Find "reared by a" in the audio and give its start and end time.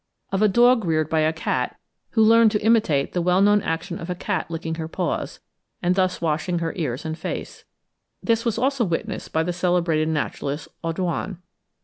0.83-1.31